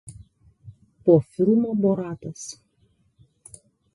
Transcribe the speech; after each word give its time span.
Po 1.03 1.17
filmo 1.33 1.75
"Boratas. 1.83 2.49